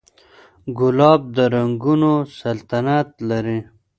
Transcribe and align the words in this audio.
ګلاب 0.77 1.21
د 1.35 1.37
رنګونو 1.53 2.13
سلطنت 2.39 3.09
لري. 3.29 3.59